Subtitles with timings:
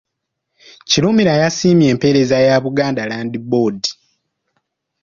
[0.89, 3.81] Kirumira yasiimye empeereza ya Buganda Land Board.